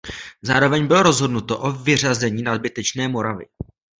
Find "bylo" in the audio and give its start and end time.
0.87-1.03